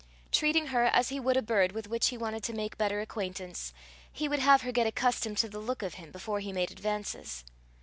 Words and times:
Treating 0.31 0.69
her 0.73 0.85
as 0.85 1.09
he 1.09 1.19
would 1.19 1.37
a 1.37 1.43
bird 1.43 1.73
with 1.73 1.87
which 1.87 2.07
he 2.07 2.17
wanted 2.17 2.41
to 2.45 2.53
make 2.55 2.75
better 2.75 3.01
acquaintance, 3.01 3.71
he 4.11 4.27
would 4.27 4.39
have 4.39 4.63
her 4.63 4.71
get 4.71 4.87
accustomed 4.87 5.37
to 5.37 5.47
the 5.47 5.59
look 5.59 5.83
of 5.83 5.93
him 5.93 6.09
before 6.09 6.39
he 6.39 6.51
made 6.51 6.71
advances. 6.71 7.45